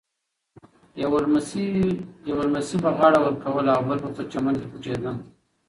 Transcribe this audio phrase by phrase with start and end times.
[2.31, 5.11] یوه لمسي به غاړه ورکوله او بل به په چمن کې پټېده.